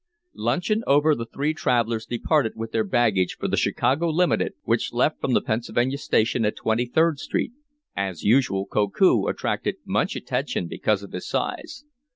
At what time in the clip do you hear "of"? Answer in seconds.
11.03-11.11